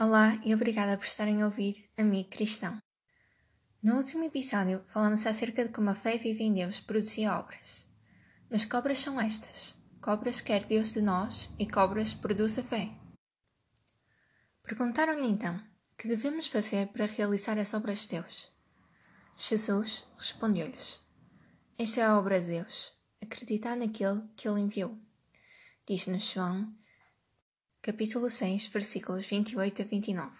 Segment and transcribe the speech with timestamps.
[0.00, 2.80] Olá e obrigada por estarem a ouvir Amigo Cristão.
[3.82, 7.88] No último episódio falamos acerca de como a fé vive em Deus produzia obras.
[8.48, 9.76] Mas que obras são estas?
[10.00, 12.92] Que quer Deus de nós e que obras produz a fé?
[14.62, 15.60] Perguntaram-lhe então,
[15.96, 18.52] que devemos fazer para realizar as obras de Deus?
[19.36, 21.02] Jesus respondeu-lhes,
[21.76, 24.96] Esta é a obra de Deus, acreditar naquele que Ele enviou.
[25.88, 26.72] Diz-nos João
[27.88, 30.30] capítulo 6, versículos 28 a 29.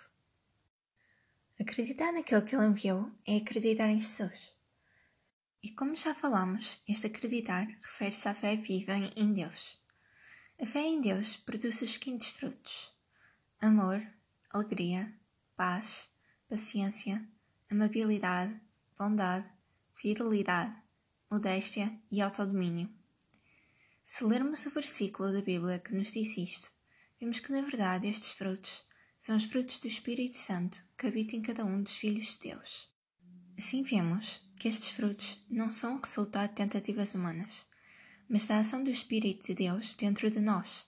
[1.58, 4.54] Acreditar naquele que ele enviou é acreditar em Jesus.
[5.62, 9.82] E como já falamos, este acreditar refere-se à fé viva em Deus.
[10.60, 12.92] A fé em Deus produz os seguintes frutos:
[13.58, 14.06] amor,
[14.50, 15.10] alegria,
[15.56, 16.10] paz,
[16.50, 17.26] paciência,
[17.70, 18.60] amabilidade,
[18.98, 19.50] bondade,
[19.94, 20.76] fidelidade,
[21.30, 22.94] modéstia e autodomínio.
[24.04, 26.76] Se lermos o versículo da Bíblia que nos diz isto,
[27.20, 28.84] vemos que, na verdade, estes frutos
[29.18, 32.88] são os frutos do Espírito Santo que habita em cada um dos filhos de Deus.
[33.56, 37.66] Assim vemos que estes frutos não são resultado de tentativas humanas,
[38.28, 40.86] mas da ação do Espírito de Deus dentro de nós.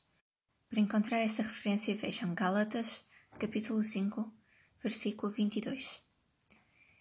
[0.69, 3.05] Para encontrar esta referência, vejam Gálatas,
[3.39, 4.33] capítulo 5,
[4.81, 6.03] versículo 22.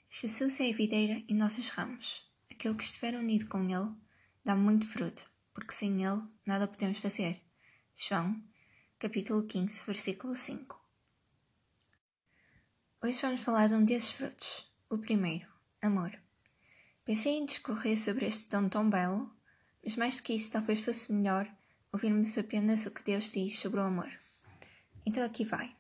[0.09, 2.27] Jesus é a videira e nós os ramos.
[2.49, 3.93] Aquele que estiver unido com ele
[4.43, 7.39] dá muito fruto, porque sem ele nada podemos fazer.
[7.95, 8.41] João
[8.99, 10.77] capítulo 15, versículo 5.
[13.01, 14.69] Hoje vamos falar de um desses frutos.
[14.89, 15.47] O primeiro,
[15.81, 16.11] amor.
[17.05, 19.33] Pensei em discorrer sobre este dom tão belo,
[19.81, 21.49] mas mais do que isso, talvez fosse melhor
[21.93, 24.11] ouvirmos apenas o que Deus diz sobre o amor.
[25.05, 25.73] Então aqui vai.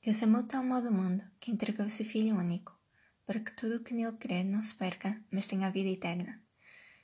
[0.00, 2.78] Deus amou de tal modo o mundo que entregou seu Filho único,
[3.26, 6.40] para que tudo o que nele crê não se perca, mas tenha a vida eterna.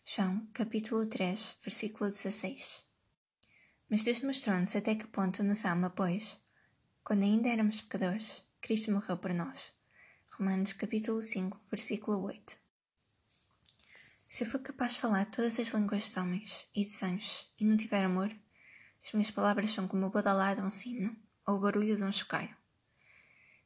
[0.05, 2.94] João, capítulo 3, versículo 16.
[3.95, 6.41] Mas Deus mostrou-nos até que ponto nos ama, pois,
[7.05, 9.73] quando ainda éramos pecadores, Cristo morreu por nós.
[10.37, 12.57] Romanos capítulo 5, versículo 8.
[14.27, 17.65] Se eu for capaz de falar todas as línguas dos homens e dos anjos e
[17.65, 18.37] não tiver amor,
[19.01, 21.17] as minhas palavras são como o badalado de um sino
[21.47, 22.57] ou o barulho de um chocalho.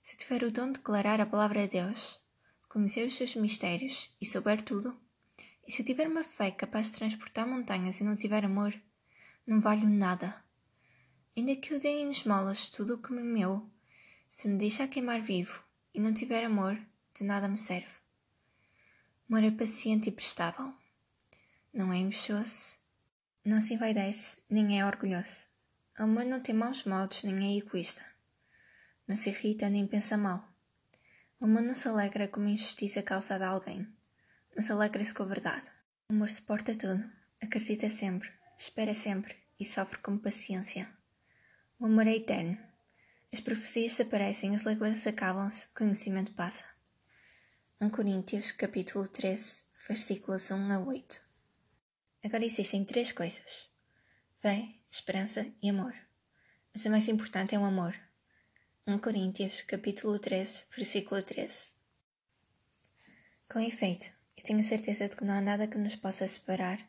[0.03, 2.21] Se tiver o dom de declarar a palavra de Deus,
[2.69, 4.95] conhecer os seus mistérios e souber tudo,
[5.67, 8.79] e se eu tiver uma fé capaz de transportar montanhas e não tiver amor,
[9.49, 10.45] não valho nada.
[11.35, 13.67] Ainda que eu dê em esmolas tudo o que me meu,
[14.29, 15.65] se me deixar queimar vivo
[15.95, 16.79] e não tiver amor,
[17.15, 17.89] de nada me serve.
[19.27, 20.75] Amor é paciente e prestável.
[21.73, 22.77] Não é invejoso,
[23.43, 25.47] não se envaidece, nem é orgulhoso.
[25.97, 28.05] Amor não tem maus modos, nem é egoísta.
[29.07, 30.47] Não se irrita, nem pensa mal.
[31.41, 33.89] Amor não se alegra com uma injustiça causada a alguém,
[34.55, 35.67] mas alegra-se com a verdade.
[36.11, 37.03] O amor suporta tudo,
[37.41, 40.93] acredita sempre, espera sempre e sofre com paciência.
[41.79, 42.59] O amor é eterno.
[43.33, 46.65] As profecias desaparecem, as línguas acabam-se, o conhecimento passa.
[47.81, 51.21] 1 Coríntios capítulo 13, versículos 1 a 8.
[52.25, 53.71] Agora existem três coisas:
[54.39, 55.95] fé, esperança e amor.
[56.75, 57.95] Mas a mais importante é o amor.
[58.89, 61.71] 1 Coríntios capítulo 13, versículo 13.
[63.49, 66.85] Com efeito, eu tenho certeza de que não há nada que nos possa separar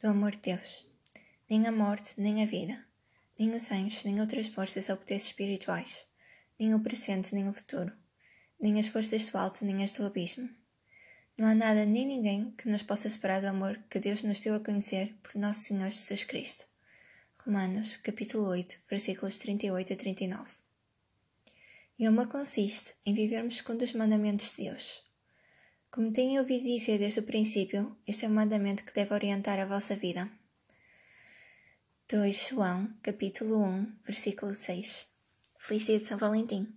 [0.00, 0.95] do amor de Deus
[1.48, 2.84] nem a morte, nem a vida,
[3.38, 6.06] nem os anjos, nem outras forças ou poderes espirituais,
[6.58, 7.92] nem o presente, nem o futuro,
[8.60, 10.48] nem as forças do alto, nem as do abismo.
[11.38, 14.54] Não há nada nem ninguém que nos possa separar do amor que Deus nos deu
[14.54, 16.66] a conhecer por nosso Senhor Jesus Cristo.
[17.44, 20.50] Romanos, capítulo 8, versículos 38 a 39.
[21.98, 25.02] E amor consiste em vivermos segundo os mandamentos de Deus.
[25.90, 29.64] Como tenho ouvido dizer desde o princípio, este é o mandamento que deve orientar a
[29.64, 30.30] vossa vida.
[32.08, 35.08] 2 João, capítulo 1, versículo 6.
[35.58, 36.72] Feliz dia de São Valentim!